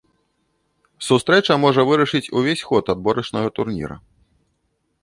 [1.07, 3.97] Сустрэча можа вырашыць увесь ход адборачнага турніра.